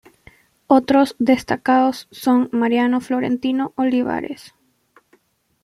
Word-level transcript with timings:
Otros 0.65 1.15
destacados 1.19 2.07
son 2.09 2.49
Mariano 2.51 3.01
Florentino 3.01 3.71
Olivares. 3.75 4.55